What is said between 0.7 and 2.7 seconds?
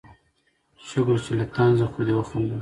شکر چې له طنزه خو دې وخندل